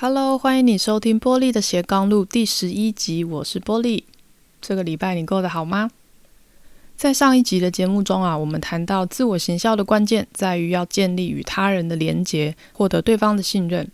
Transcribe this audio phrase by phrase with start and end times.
[0.00, 4.04] Hello，欢迎你收听波莉的斜杠路第十一集，我是波莉。
[4.60, 5.90] 这个礼拜你过得好吗？
[6.96, 13.90] 在上一集的节目中啊，我们谈到自我行销的关键在于要建立与他人的连结，获得对方的信任。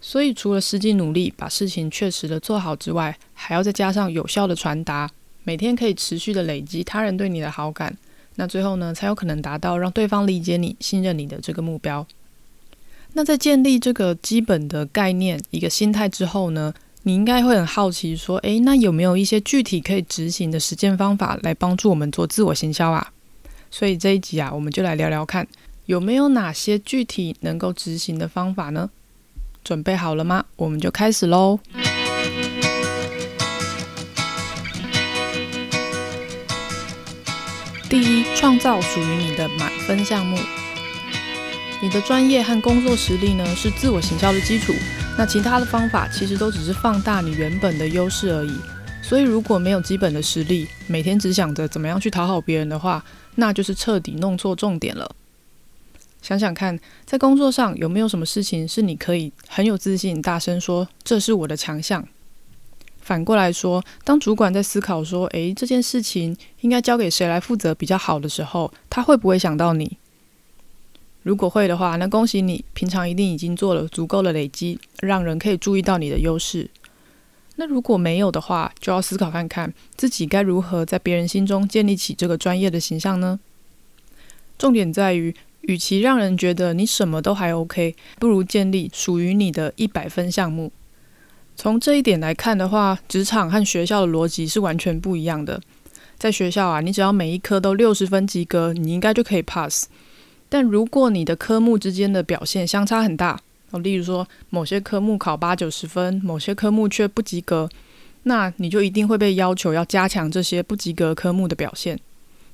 [0.00, 5.10] 所以除了实际努力把事情确实的做好之外，还要再加上有效的传达，
[5.42, 7.98] 每天可以持续的累积他人对你的好感，
[8.36, 12.06] 那最后呢，才有可能达到让对方理解你、信任你的这个目标。
[13.16, 23.12] 那在建立这个基本的概念、一个心态之后呢，你应该会很好奇说，诶，那有没有一些具体可以执行的实践方法来帮助我们做自我行销啊？
[23.70, 25.46] 所以这一集啊，我们就来聊聊看，
[25.86, 28.90] 有没有哪些具体能够执行的方法呢？
[29.62, 30.44] 准备好了吗？
[30.56, 31.60] 我们就开始喽。
[37.88, 40.36] 第一，创造属于你的满分项目。
[41.84, 44.72] 你的专业和工作实力呢，是自我行销的基础。
[45.18, 48.56] 那其他的方法其实都只是放大你原本的优势而已。
[49.02, 53.04] 所以如果没有基本的实力，每天只想着怎么样去讨好别人的话，
[53.34, 55.14] 那就是彻底弄错重点了。
[56.22, 62.02] 想想看，在工作上有没有什么事情是你可以很有自信、大声说这是我的强项？
[63.02, 69.98] 反过来说，当主管在思考说，诶，这件事情应该交给谁来负责比较好的时候，他会不会想到你？
[71.24, 76.68] 如果会的话，那恭喜你，平常一定已经做了足够的累积，让人可以注意到你的优势。
[77.56, 83.40] 那如果没有的话，就要思考看看自己该如何在别人心中建立起这个专业的形象呢？
[84.58, 90.70] 重点在于，与其让人觉得你什么都还 OK，不如建立属于你的一百分项目。
[91.56, 95.58] 从这一点来看的话，职场和学校的逻辑是完全不一样的。
[96.18, 99.86] 在学校啊，你只要每一科都六十分及格，你应该就可以 pass。
[100.54, 103.40] 但如果你的科目之间的表现相差很大，
[103.72, 107.68] 哦，例如说某些科目考八九十分，某些科目却不及格，
[108.22, 111.98] 那你就一定会被要求要加强这些不及格科目的表现。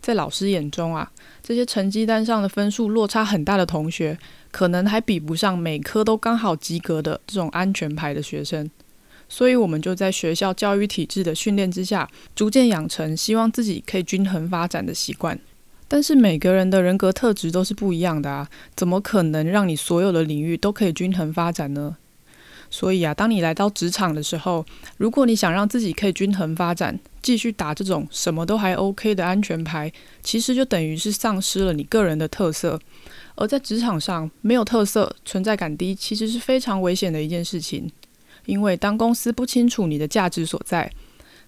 [0.00, 1.12] 在老师眼中啊，
[1.42, 4.18] 这些成绩单上的分数落差很大的同学，
[4.50, 8.70] 可能还比不上每科都刚好及格的这种安全牌的学生。
[9.28, 15.38] 所以，我们就在学校教育体制的训练之下，逐渐养成希望自己可以均衡发展的习惯。
[15.92, 21.96] 但是每个人的人格特质都是不一样的啊，怎么可能让你所有的领域都可以均衡发展呢？
[22.70, 24.64] 所以啊，当你来到职场的时候，
[24.98, 29.92] 如果你想让自己可以均衡发展，继续打这种什么都还 OK 的安全牌，
[30.22, 32.78] 其实就等于是丧失了你个人的特色。
[33.34, 37.90] 而在职场上没有特色，存在感低，其实是非常危险的一件事情。
[38.46, 40.88] 因为当公司不清楚你的价值所在，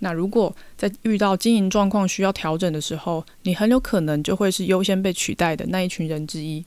[0.00, 6.64] 那如果在遇到经营状况需要调整的时候，你很有可能就会是优先被取代的那一群人之一。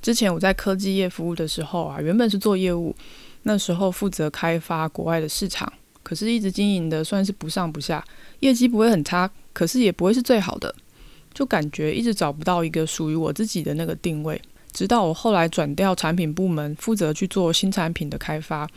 [0.00, 2.94] 之前我在科技业服务的时候啊，原本是做业务，
[3.42, 8.04] 那时候负责开发国外的市场，可是一直经营的算是不上不下，
[8.40, 10.74] 业绩不会很差，可是也不会是最好的，
[11.34, 14.40] 就感觉一直找不到一个属于我自己的那个定位。
[14.72, 18.68] 直到我后来转调产品部门，负责去做新产品的开发，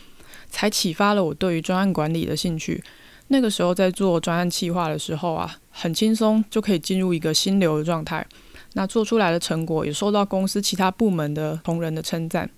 [0.49, 2.83] 才启发了我对于专案管理的兴趣。
[3.33, 8.27] 那个时候在做专案企划的时候啊，很轻松就可以进入一个心流的状态。
[8.73, 12.49] 那做出来的成果也受到公司其他部门的同仁的称赞。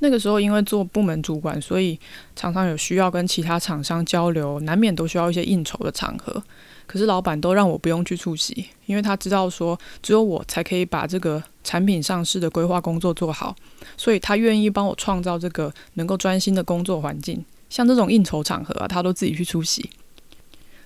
[0.00, 1.98] 那个时候因为做部门主管，所以
[2.34, 6.42] 常常有需要跟其他厂商交流，难免都需要一些应酬的场合。
[6.88, 13.54] 可是老板都让我不用去出席，因为他知道说只有我才可以把这个产品上市的规划工作做好，
[13.96, 17.44] 所以他愿意帮我创造这个能够专心的工作环境。
[17.68, 19.90] 像这种应酬场合啊，他都自己去出席。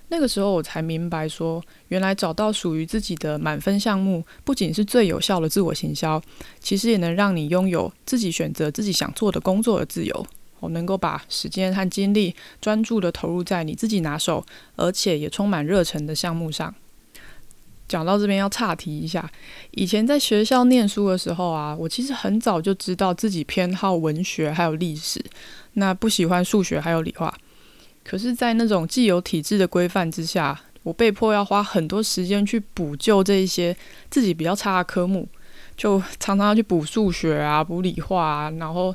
[0.09, 6.21] 那个时候我才明白说，原来找到属于自己的满分项目，不仅是最有效的自我行销，
[6.59, 10.25] 其实也能让你拥有自己选择自己想做的工作的自由。
[10.59, 16.75] 我能够把时间和精力专注地投入在你自己拿手，而且也充满热忱的项目上。
[17.87, 19.31] 讲到这边要岔题一下，
[19.71, 25.23] 以前在学校念书的时候啊，我其实很早就知道自己偏好文学还有历史。
[25.73, 27.33] 那不喜欢数学还有理化，
[28.03, 33.75] 可是，在那种既有体制的规范之下，我被迫要花很多时间去补救这一些
[34.09, 35.27] 自己比较差的科目，
[35.77, 38.93] 就常常要去补数学啊、补理化啊，然后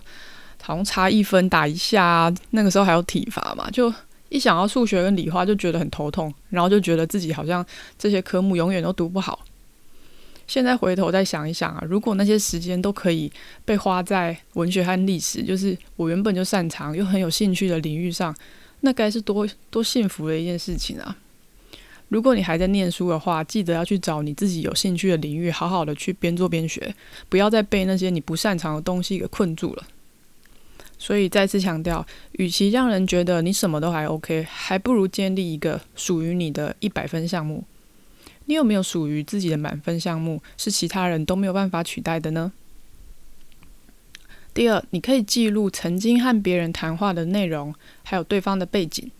[0.63, 2.35] 好像差一分打一下啊。
[2.51, 3.93] 那个时候还有体罚嘛，就
[4.29, 7.65] 一想到数学跟理化就觉得很头痛，然后就觉得自己好像
[7.97, 9.45] 这些科目永远都读不好。
[10.47, 13.31] 现在回头再想一想啊，如果那些时间都可以
[13.65, 18.35] 被花在文学和历史，就是我原本就擅长又很有兴趣的领域上，
[18.81, 21.17] 那该是多多幸福的一件事情啊！
[22.09, 26.95] 如果你还在念书的话，记得要去找你自己有兴趣的领域，好好的去边做边学，
[27.29, 29.85] 不要再被那些你不擅长的东西给困住了。
[30.99, 37.65] 所以再次强调，与其让人觉得你什么都还 OK，还不如建立一个属于你的一百分项目。
[38.47, 42.53] 你有没有属于自己的满分项目，是其他人都没有办法取代的呢？
[44.55, 49.11] 第二，你可以记录曾经和别人谈话的内容，还有对方的背景，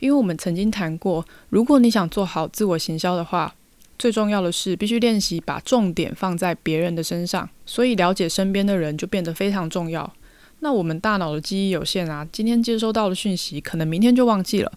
[0.00, 3.54] 因为我们曾经谈过，如果你想做好自我行销的话，
[3.98, 10.12] 最重要的是必须练习把重点放在别人的身上，所以了解身边的人就变得非常重要。
[10.60, 14.72] 那我们大脑的记忆有限啊，今天接收到的讯息，可能明天就忘记了。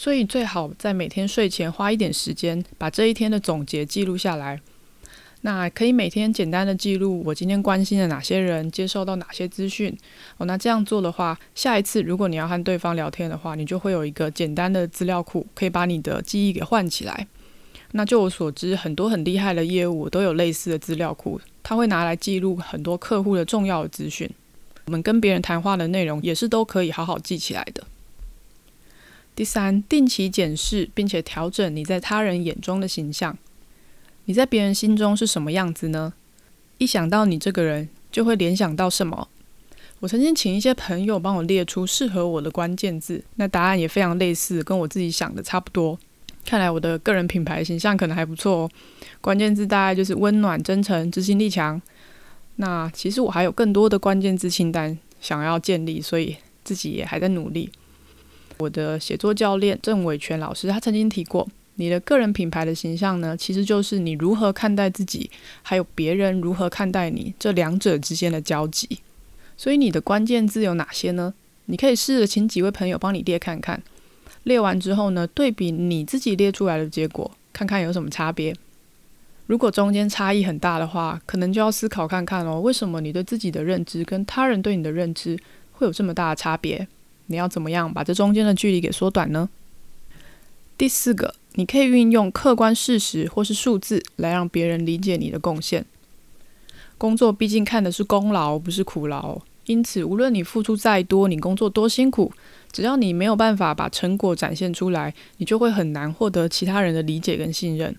[0.00, 4.58] 所以最好在每天睡前花一点时间，把这一天的总结记录下来。
[5.42, 9.94] 那可以每天简单的记录我今天关心的哪些人，接收到哪些资讯。
[10.38, 17.26] 哦，那这样做的话，下一次如果你要和对方聊天的话，你就会有一个简单的资料库，可以把你的记忆给唤起来。
[17.92, 24.30] 那就我所知，很多很厉害的业务都有类似的资料库，他会拿来记录很多客户的重要的资讯。
[24.86, 27.84] 我们跟别人谈话的内容也是都可以好好记起来的。
[29.40, 33.38] 第三，定期检视并且调整你在他人眼中的形象。
[34.26, 36.12] 你在别人心中是什么样子呢？
[36.76, 39.28] 一想到你这个人，就会联想到什么？
[40.00, 45.98] 我曾经请一些朋友帮我列出适合我的关键字，那答案也非常类似，跟我自己想的差不多。
[46.44, 48.70] 看来我的个人品牌形象可能还不错哦。
[49.22, 51.80] 关键字大概就是温暖、真诚、执行力强。
[52.56, 57.70] 那其实我还有更多的关键字清单想要建立，所以自己也还在努力。
[58.60, 65.30] 我的写作教练郑伟全老师他曾经提过，你的个人品牌的形象呢，其实就是你如何看待自己，
[65.62, 68.98] 还有别人如何看待你这两者之间的交集。
[69.56, 71.32] 所以你的关键字有哪些呢？
[71.66, 73.82] 你可以试着请几位朋友帮你列看看，
[74.42, 78.54] 列完之后呢，对比你自己列出来的结果，看看有什么差别。
[79.46, 85.38] 如果中间差异很大的话，可能就要思考看看哦，为什么你对自己的认知跟他人对你的认知
[85.72, 86.86] 会有这么大的差别？
[87.30, 89.48] 你要怎么样把这中间的距离给缩短呢？
[90.76, 95.86] 第四个，你可以运用客观事实或是数字来让别人理解你的贡献。
[96.98, 102.32] 工作毕竟看的是功劳，不是苦劳，因此无论你付出再多，你工作多辛苦，
[102.72, 107.94] 只要你没有办法把成果展现出来，你就会很难获得其他人的理解跟信任。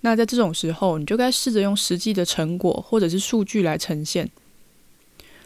[0.00, 4.28] 那在这种时候，你就该试着用实际的成果或者是数据来呈现。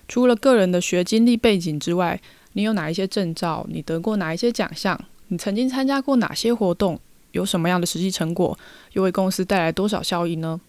[0.08, 2.20] 除了个人的学经历背景之外，
[2.54, 3.66] 你有哪一些证照？
[3.70, 4.98] 你得过哪一些奖项？
[5.28, 7.00] 你曾经参加过哪些活动？
[7.32, 8.58] 有什么样的实际成果？
[8.92, 10.60] 又为公司带来多少效益呢？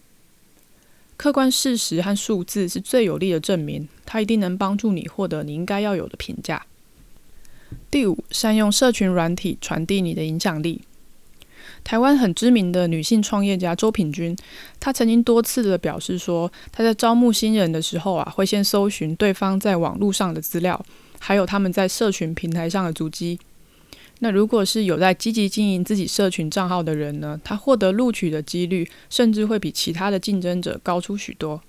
[1.16, 6.66] 客观事实和数字是最有力的证明，它一定能帮助你获得你应该要有的评价。
[7.90, 10.82] 第五，善用社群软体传递你的影响力。
[11.84, 14.36] 台湾很知名的女性创业家周品君，
[14.80, 20.84] 她曾经多次的表示说，她在招募新人的时候啊，会先搜寻对方在网络上的资料。
[21.26, 23.38] 还有他们在社群平台上的足迹。
[24.18, 31.62] 那如果是有在积极经营自己社群账号的人呢，他获得录取的几率甚至会比其他的竞争者高出许多。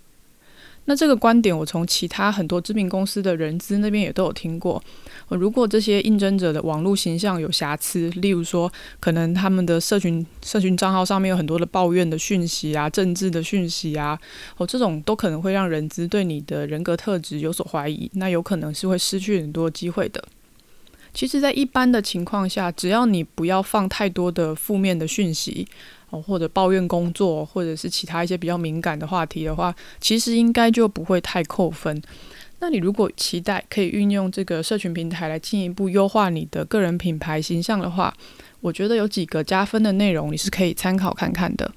[0.85, 4.81] 那这个观点，我从其他很多知名公司的人资那边也都有听过。
[5.29, 14.17] 如果这些应征者的网络形象有瑕疵，例如说，可能他们的社群社群账号上面有很多的抱怨的讯息啊、政治的讯息啊，
[14.57, 20.23] 哦，这种都可能会让人资对你的人格特质有所怀疑，那有可能是会失去很多机会的。
[21.11, 25.67] 其实，在一般的情况下，只要你不要放太多的负面的讯息。
[26.09, 32.01] 或者抱怨工作，或者是其他一些比较敏感的话题的话，其实应该就不会太扣分。
[32.59, 38.15] 那你如果期待可以运用这个社群平台来进一步优化你的个人品牌形象的话，
[38.61, 41.71] 我觉得有几个加分的内容你是可以参考看看的。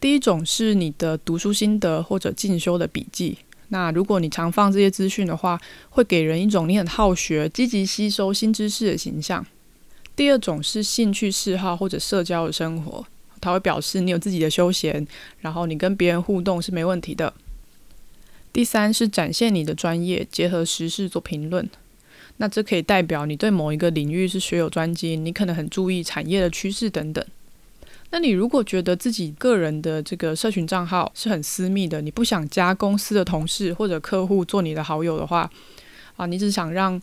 [0.00, 3.38] 第一种是你的读书心得或者进修的笔记。
[3.68, 9.46] 那如果你常放这些资讯的话，会给人一种你很好学、积极吸收新知识的形象。
[10.14, 13.06] 第二种是兴趣嗜好或者社交的生活。
[13.42, 15.06] 他会表示你有自己的休闲，
[15.40, 17.34] 然后你跟别人互动是没问题的。
[18.52, 21.68] 第三是展现你的专业，结合时事做评论。
[22.38, 27.24] 那这可以代表你对某一个领域是学有专精，你可能很注意产业的趋势等等。
[28.10, 35.50] 那你如果觉得自己个人的这个社群账号是很私密的，你不想加公司的同事或者客户做你的好友的话，
[36.16, 37.00] 啊，你只想让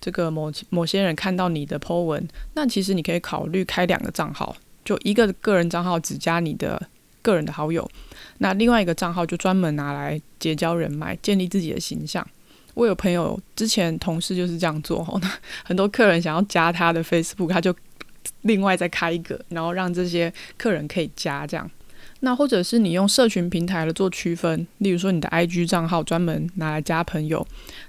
[0.00, 4.56] 这个某某些人看到你的 po 文，那其实你可以考虑开两个账号。
[4.84, 6.80] 就一个个人账号只加你的
[7.20, 7.88] 个人的好友，
[8.38, 12.26] 那另外一个账号就专门拿来结交人脉、建立自己的形象。
[12.74, 15.30] 我有朋友之前同事就是这样做，那
[15.62, 17.74] 很多客人想要加他的 Facebook，他就
[18.42, 21.70] 另外再开一个，然后让这些客人可以加这样。
[22.20, 27.44] 那或者是你用社群平台来做区分，例如说你的 IG 账号专门拿来加朋友，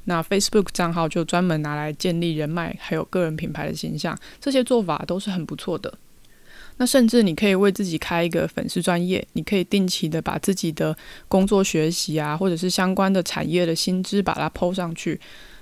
[0.05, 5.93] 那 Facebook 账号就专门拿来建立人脉，还有个人品牌的形象，这些做法都是很不错的。
[6.77, 10.95] 那甚至你可以为自己开一个粉丝专页，你可以定期的把自己的
[11.27, 15.19] 工作学习啊，或者是相关的产业的薪资把它 PO 上去。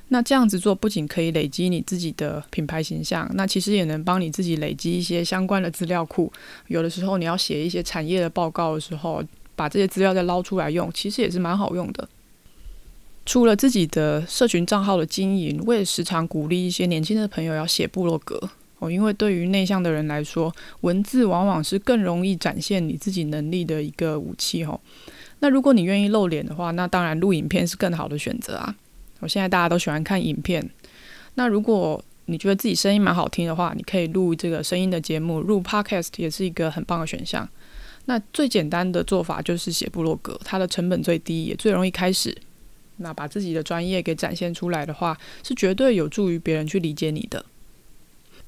[0.10, 6.32] 那这样子做不仅可以累积你自己的品牌形象，那其实也能帮你自己累积一些相关的资料库。
[6.68, 9.24] 有的时候你要写一些产业的报告的时候，
[9.56, 12.10] 把这些资料再捞出来用，其实也是蛮好用的。
[13.26, 18.50] 除了自己的社群账号的经营，我也时常鼓励一些年轻的朋友要写部落格
[18.82, 24.80] 哦，因为对于内向的人来说，文字往往是更容易展现你自己能力的一个武器哦。
[25.40, 28.76] 那如果你愿意露脸的话，那当然录影片是更好的选择啊。
[29.20, 30.68] 我现在大家都喜欢看影片，
[31.36, 37.48] 那如果你觉得自己声音蛮好听的话，你可以录这个声音的节目，录 Podcast 也是一个很棒的选项。
[38.06, 42.36] 那最简单的做法就是写部落格，它的成本最低，也最容易开始。
[42.98, 47.46] 那把自己的专业给展现出来的话，是绝对有助于别人去理解你的。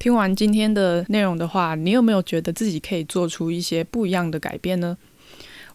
[0.04, 4.98] 听完今天的内容的话，你有没有觉得自己可以做出一些不一样的改变呢？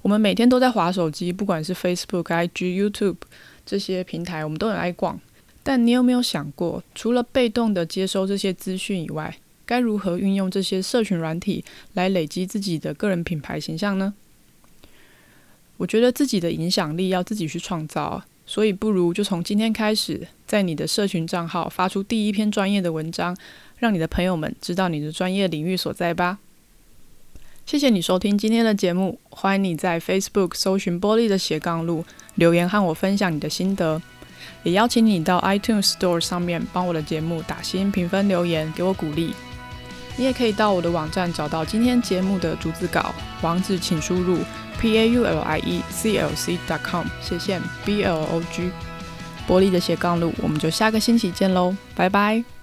[0.03, 3.15] 我们每天都在划手机，不管是 Facebook、IG、YouTube。
[3.65, 5.19] 这些平台我们都很爱逛，
[5.63, 14.13] 但你有没有想过，除了被动的接收这些资讯以外，该如何运用这些社群软体来累积自己的个人品牌形象呢？
[15.77, 23.35] 我觉得自己的影响力要自己去创造，所以不如就从今天开始，在你的社群账号发出第一篇专业的文章，
[23.79, 26.37] 让你的朋友们知道你的专业领域所在吧。
[27.65, 32.03] 谢谢你收听今天的节目，欢迎你在 Facebook 搜寻玻璃的斜杠路
[32.35, 34.01] 留言和我分享你的心得，
[34.63, 39.33] 也邀请你到 iTunes Store 上面帮我的节目打新评分留言，给我鼓励。
[40.17, 44.39] 你也可以到我的网站找到今天节目的逐字稿，网址请输入
[44.77, 48.43] p a u l i e c l c dot com 斜线 b l o
[48.51, 48.69] g，
[49.47, 52.58] 玻璃的斜杠路，我们就下个星期见喽，拜拜。